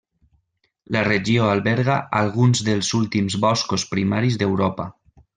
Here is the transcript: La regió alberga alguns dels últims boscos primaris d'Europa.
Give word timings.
La 0.95 1.03
regió 1.07 1.49
alberga 1.49 1.97
alguns 2.21 2.63
dels 2.69 2.89
últims 3.03 3.35
boscos 3.47 3.85
primaris 3.95 4.39
d'Europa. 4.45 4.87